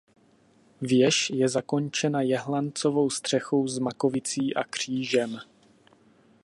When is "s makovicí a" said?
3.67-4.63